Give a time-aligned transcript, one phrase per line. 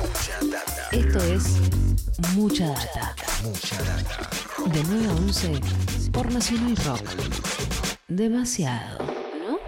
[0.00, 0.88] Mucha data.
[0.92, 1.60] Esto es
[2.34, 3.14] Mucha Data.
[3.42, 4.30] Mucha data.
[4.72, 5.60] De 9 a 11
[6.12, 7.00] por Nacional Rock.
[8.08, 9.58] Demasiado, ¿no?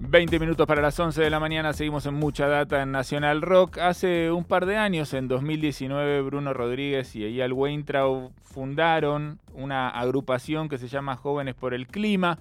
[0.00, 3.78] 20 minutos para las 11 de la mañana, seguimos en mucha data en Nacional Rock.
[3.78, 10.68] Hace un par de años, en 2019, Bruno Rodríguez y Eyal Weintraub fundaron una agrupación
[10.68, 12.38] que se llama Jóvenes por el Clima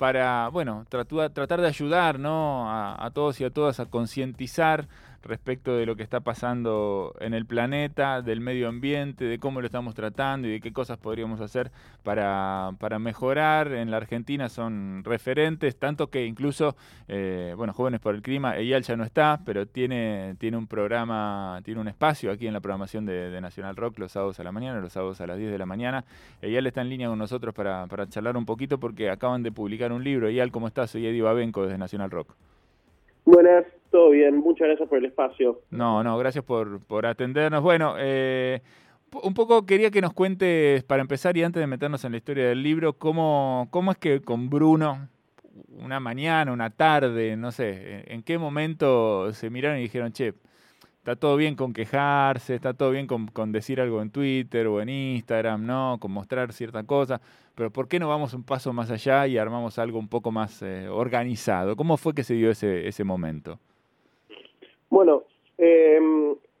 [0.00, 2.70] para, bueno, tratar de ayudar ¿no?
[2.70, 4.88] a, a todos y a todas a concientizar
[5.22, 9.66] respecto de lo que está pasando en el planeta, del medio ambiente, de cómo lo
[9.66, 11.70] estamos tratando y de qué cosas podríamos hacer
[12.02, 13.72] para, para mejorar.
[13.72, 16.76] En la Argentina son referentes, tanto que incluso,
[17.08, 21.60] eh, bueno, Jóvenes por el Clima, Eyal ya no está, pero tiene, tiene un programa,
[21.64, 24.52] tiene un espacio aquí en la programación de, de Nacional Rock los sábados a la
[24.52, 26.04] mañana, los sábados a las 10 de la mañana.
[26.42, 29.92] Eyal está en línea con nosotros para, para charlar un poquito porque acaban de publicar
[29.92, 30.28] un libro.
[30.28, 30.90] Eyal, ¿cómo estás?
[30.90, 32.34] Soy Eddie Babenco desde Nacional Rock.
[33.24, 35.60] Buenas, todo bien, muchas gracias por el espacio.
[35.70, 37.62] No, no, gracias por, por atendernos.
[37.62, 38.60] Bueno, eh,
[39.22, 42.48] un poco quería que nos cuentes, para empezar y antes de meternos en la historia
[42.48, 45.08] del libro, cómo, cómo es que con Bruno,
[45.78, 50.34] una mañana, una tarde, no sé, en, en qué momento se miraron y dijeron, che,
[50.98, 54.80] está todo bien con quejarse, está todo bien con, con decir algo en Twitter o
[54.80, 55.98] en Instagram, ¿no?
[55.98, 57.20] Con mostrar cierta cosa,
[57.54, 60.62] pero ¿por qué no vamos un paso más allá y armamos algo un poco más
[60.62, 61.74] eh, organizado?
[61.74, 63.58] ¿Cómo fue que se dio ese, ese momento?
[64.90, 65.22] Bueno,
[65.56, 66.00] eh,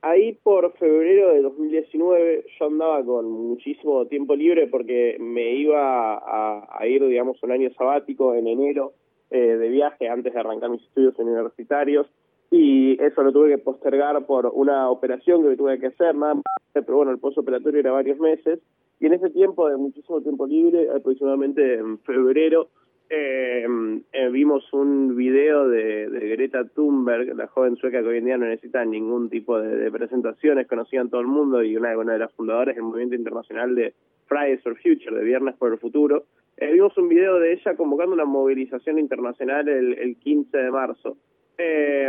[0.02, 6.86] ahí por febrero de 2019 yo andaba con muchísimo tiempo libre porque me iba a,
[6.86, 8.92] ir, digamos, un año sabático en enero
[9.30, 12.06] eh, de viaje antes de arrancar mis estudios universitarios.
[12.52, 16.44] Y eso lo tuve que postergar por una operación que tuve que hacer, nada más,
[16.72, 18.58] pero bueno, el postoperatorio era varios meses.
[18.98, 22.68] Y en ese tiempo de muchísimo tiempo libre, aproximadamente en febrero,
[23.10, 23.66] eh,
[24.12, 28.46] eh, vimos un video de, Greta Thunberg, la joven sueca que hoy en día no
[28.46, 32.32] necesita ningún tipo de, presentaciones, conocida en todo el mundo y una, una de las
[32.32, 33.94] fundadoras del movimiento internacional de
[34.26, 36.24] Fridays for Future, de Viernes por el Futuro.
[36.56, 41.16] Eh, vimos un video de ella convocando una movilización internacional el, el 15 de marzo.
[41.58, 42.08] Eh,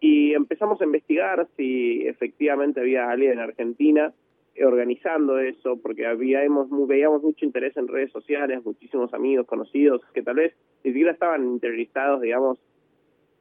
[0.00, 4.12] y empezamos a investigar si efectivamente había alguien en Argentina
[4.64, 10.36] organizando eso, porque habíamos, veíamos mucho interés en redes sociales, muchísimos amigos conocidos que tal
[10.36, 10.54] vez
[10.84, 12.58] ni siquiera estaban interiorizados, digamos,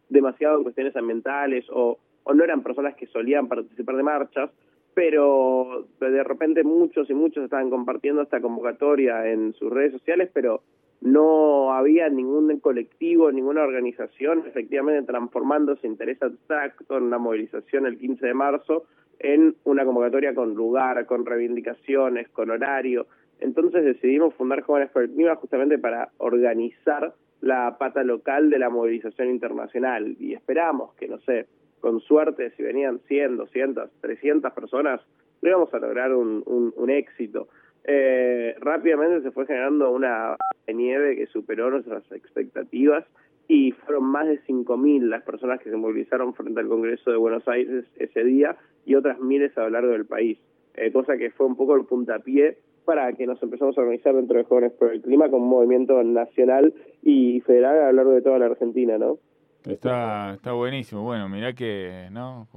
[0.09, 4.51] demasiado en cuestiones ambientales o, o no eran personas que solían participar de marchas,
[4.94, 10.63] pero de repente muchos y muchos estaban compartiendo esta convocatoria en sus redes sociales, pero
[11.02, 17.97] no había ningún colectivo, ninguna organización efectivamente transformando ese interés abstracto en una movilización el
[17.97, 18.85] 15 de marzo
[19.19, 23.08] en una convocatoria con lugar, con reivindicaciones, con horario.
[23.40, 30.16] Entonces decidimos fundar Jóvenes Clima justamente para organizar la pata local de la movilización internacional
[30.19, 31.46] y esperamos que, no sé,
[31.79, 35.02] con suerte, si venían 100, 200, 300 personas,
[35.41, 37.47] lo íbamos a lograr un, un, un éxito.
[37.89, 40.35] Eh, rápidamente se fue generando una
[40.67, 43.05] nieve que superó nuestras expectativas
[43.47, 47.47] y fueron más de 5.000 las personas que se movilizaron frente al Congreso de Buenos
[47.47, 50.37] Aires ese día y otras miles a lo largo del país,
[50.75, 54.37] eh, cosa que fue un poco el puntapié para que nos empezamos a organizar dentro
[54.37, 56.73] de Jóvenes por el Clima como un movimiento nacional
[57.03, 59.17] y federal a lo largo de toda la Argentina, ¿no?
[59.63, 61.01] Está, está buenísimo.
[61.01, 62.47] Bueno, mirá que, ¿no?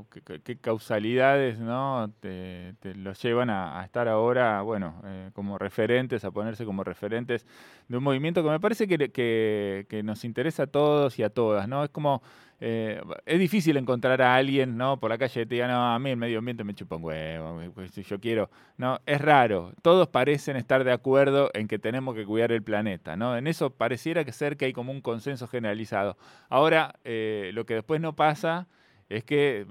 [0.45, 2.13] Qué, causalidades, ¿no?
[2.21, 6.85] Te, te los llevan a, a estar ahora, bueno, eh, como referentes, a ponerse como
[6.85, 7.47] referentes
[7.89, 11.31] de un movimiento que me parece que, que, que nos interesa a todos y a
[11.31, 11.83] todas, ¿no?
[11.83, 12.23] Es como,
[12.63, 15.01] eh, es difícil encontrar a alguien, ¿no?
[15.01, 17.05] Por la calle que te diga, no, a mí el medio ambiente me chupa un
[17.05, 18.51] huevo, pues, si yo quiero.
[18.77, 19.73] No, es raro.
[19.83, 23.37] Todos parecen estar de acuerdo en que tenemos que cuidar el planeta, ¿no?
[23.37, 26.19] En eso pareciera que ser que hay como un consenso generalizado.
[26.51, 28.69] Ahora, eh, lo que después no pasa
[29.09, 29.67] es que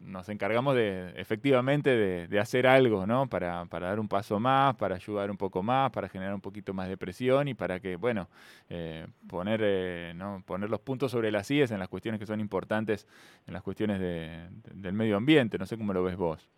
[0.00, 1.90] nos encargamos de, efectivamente,
[2.28, 3.28] de, hacer algo, ¿no?
[3.28, 6.88] Para, dar un paso más, para ayudar un poco más, para generar un poquito más
[6.88, 8.28] de presión y para que, bueno,
[8.70, 10.42] eh, poner, eh, ¿no?
[10.46, 13.06] poner los puntos sobre las IES en las cuestiones que son importantes,
[13.46, 15.58] en las cuestiones de- del medio ambiente.
[15.58, 16.48] No sé cómo lo ves vos.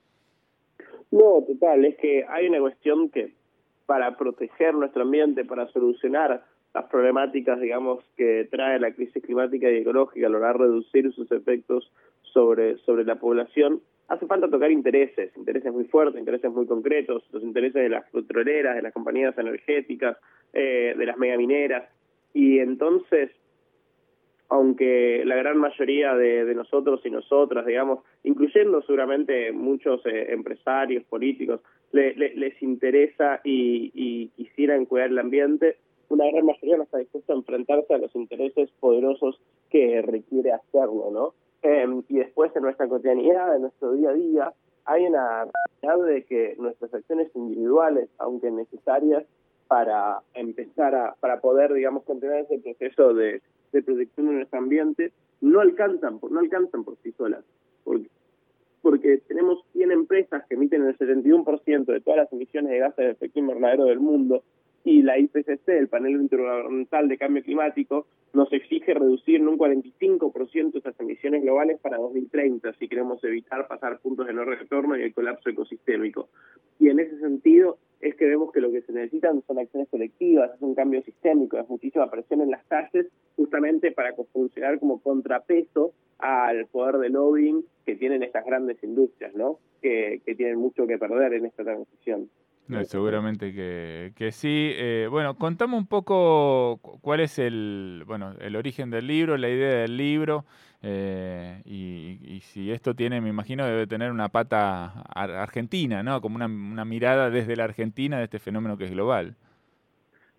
[1.10, 3.32] No, total, es que hay una cuestión que
[3.86, 6.44] para proteger nuestro ambiente, para solucionar
[6.74, 11.90] las problemáticas, digamos, que trae la crisis climática y ecológica, lograr reducir sus efectos
[12.32, 17.42] sobre, sobre la población, hace falta tocar intereses, intereses muy fuertes, intereses muy concretos, los
[17.42, 20.16] intereses de las petroleras, de las compañías energéticas,
[20.52, 21.88] eh, de las megamineras,
[22.34, 23.30] y entonces
[24.50, 31.04] aunque la gran mayoría de, de nosotros y nosotras, digamos, incluyendo seguramente muchos eh, empresarios,
[31.04, 31.60] políticos,
[31.92, 35.76] le- le- les interesa y, y quisieran cuidar el ambiente,
[36.08, 39.38] una gran mayoría no está dispuesta a enfrentarse a los intereses poderosos
[39.68, 41.34] que requiere hacerlo, ¿no?
[41.62, 44.52] Em, y después en nuestra cotidianidad, en nuestro día a día,
[44.84, 45.46] hay una
[45.82, 49.24] realidad de que nuestras acciones individuales, aunque necesarias
[49.66, 55.12] para empezar a, para poder, digamos, continuar ese proceso de, de protección de nuestro ambiente,
[55.40, 57.44] no alcanzan, no alcanzan por sí solas.
[57.84, 58.08] Porque,
[58.80, 63.10] porque tenemos 100 empresas que emiten el 71% de todas las emisiones de gases de
[63.10, 64.42] efecto invernadero del mundo
[64.88, 70.78] y la IPCC, el panel intergubernamental de cambio climático, nos exige reducir en un 45%
[70.78, 75.12] esas emisiones globales para 2030 si queremos evitar pasar puntos de no retorno y el
[75.12, 76.30] colapso ecosistémico.
[76.80, 80.54] Y en ese sentido es que vemos que lo que se necesitan son acciones colectivas,
[80.54, 85.92] es un cambio sistémico, es muchísima presión en las calles justamente para funcionar como contrapeso
[86.18, 89.58] al poder de lobbying que tienen estas grandes industrias, ¿no?
[89.82, 92.30] Que, que tienen mucho que perder en esta transición.
[92.68, 94.72] No, seguramente que, que sí.
[94.74, 99.80] Eh, bueno, contame un poco cuál es el, bueno, el origen del libro, la idea
[99.80, 100.44] del libro,
[100.82, 106.20] eh, y, y, si esto tiene, me imagino, debe tener una pata argentina, ¿no?
[106.20, 109.34] Como una, una, mirada desde la Argentina de este fenómeno que es global.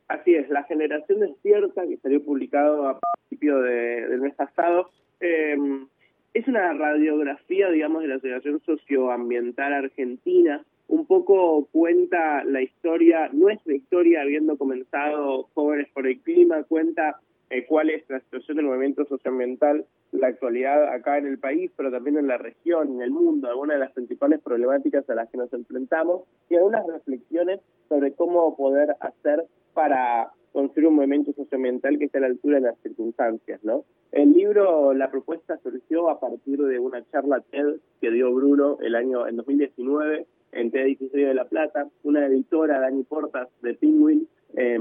[0.08, 5.58] Así es, La Generación Despierta, que salió publicado a principio de, del mes pasado, eh,
[6.34, 13.74] es una radiografía, digamos, de la situación socioambiental argentina un poco cuenta la historia, nuestra
[13.74, 17.20] historia, habiendo comenzado Jóvenes por el Clima, cuenta
[17.52, 21.92] eh, cuál es la situación del movimiento socioambiental, la actualidad acá en el país, pero
[21.92, 25.38] también en la región, en el mundo, algunas de las principales problemáticas a las que
[25.38, 29.46] nos enfrentamos y algunas reflexiones sobre cómo poder hacer
[29.76, 33.84] para construir un movimiento socioambiental que esté a la altura de las circunstancias, ¿no?
[34.12, 38.96] El libro, la propuesta surgió a partir de una charla TED que dio Bruno el
[38.96, 44.78] año en 2019 en T16 de La Plata, una editora, Dani Portas, de Penguin, eh,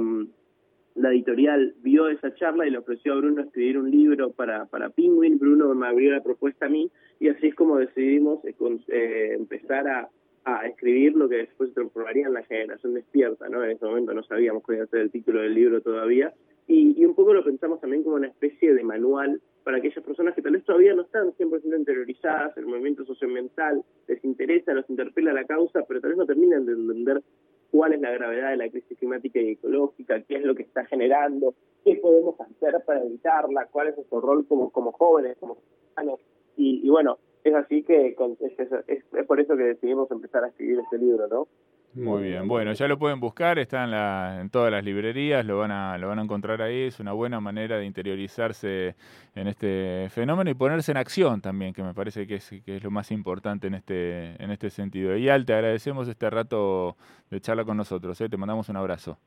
[0.99, 4.91] la editorial vio esa charla y le ofreció a Bruno escribir un libro para, para
[4.91, 5.39] Penguin.
[5.39, 8.55] Bruno me abrió la propuesta a mí y así es como decidimos eh,
[8.89, 10.09] eh, empezar a,
[10.45, 13.49] a, escribir lo que después se transformaría en la generación despierta.
[13.49, 13.63] ¿no?
[13.63, 16.33] En ese momento no sabíamos cuál iba a ser el título del libro todavía.
[16.67, 20.35] Y, y un poco lo pensamos también como una especie de manual para aquellas personas
[20.35, 25.31] que tal vez todavía no están 100% interiorizadas el movimiento socioambiental, les interesa, los interpela
[25.35, 27.23] la causa, pero tal vez no terminan de entender
[27.71, 30.87] cuál es la gravedad de la crisis climática y ecológica, qué es lo que está
[30.87, 31.53] generando,
[31.85, 36.21] qué podemos hacer para evitarla, cuál es nuestro rol como, como jóvenes, como ciudadanos.
[36.57, 40.49] Y, y bueno, es así que es, es, es por eso que decidimos empezar a
[40.49, 41.47] escribir este libro, ¿no?
[41.95, 45.59] Muy bien, bueno, ya lo pueden buscar, está en, la, en todas las librerías, lo
[45.59, 48.95] van, a, lo van a encontrar ahí, es una buena manera de interiorizarse
[49.35, 52.85] en este fenómeno y ponerse en acción también, que me parece que es, que es
[52.85, 55.17] lo más importante en este, en este sentido.
[55.17, 56.97] Y Al, te agradecemos este rato
[57.31, 58.29] de charla con nosotros, ¿eh?
[58.29, 59.19] te mandamos un abrazo.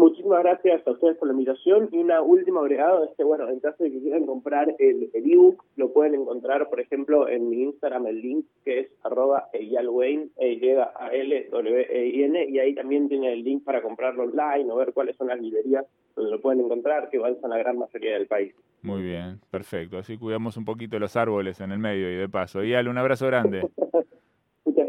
[0.00, 3.60] Muchísimas gracias a ustedes por la invitación y una última agregada es que, bueno, en
[3.60, 8.06] caso de que quieran comprar el ebook, lo pueden encontrar, por ejemplo, en mi Instagram,
[8.06, 12.74] el link que es arroba eyalwayne, e y a l w e n y ahí
[12.74, 15.84] también tiene el link para comprarlo online o ver cuáles son las librerías
[16.16, 18.54] donde lo pueden encontrar, que van a la gran mayoría del país.
[18.80, 19.98] Muy bien, perfecto.
[19.98, 22.62] Así cuidamos un poquito los árboles en el medio y de paso.
[22.62, 23.68] Eyal, un abrazo grande.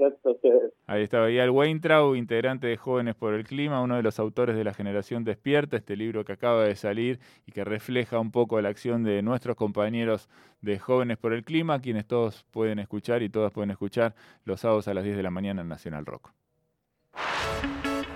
[0.01, 0.73] Muchas gracias a ustedes.
[0.87, 4.63] Ahí estaba Eyal Weintraub, integrante de Jóvenes por el Clima, uno de los autores de
[4.63, 8.69] La Generación Despierta, este libro que acaba de salir y que refleja un poco la
[8.69, 10.27] acción de nuestros compañeros
[10.61, 14.87] de Jóvenes por el Clima, quienes todos pueden escuchar y todas pueden escuchar los sábados
[14.87, 16.31] a las 10 de la mañana en Nacional Rock.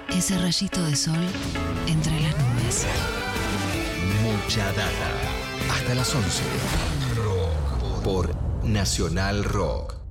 [0.10, 1.14] Ese rayito de sol
[1.88, 2.88] entre las nubes.
[4.24, 5.10] Mucha data.
[5.72, 6.44] Hasta las 11.
[8.04, 10.05] Por Nacional Rock.